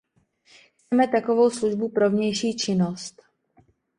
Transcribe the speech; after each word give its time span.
Chceme 0.79 1.07
takovou 1.07 1.49
službu 1.49 1.89
pro 1.89 2.09
vnější 2.09 2.55
činnost. 2.57 3.21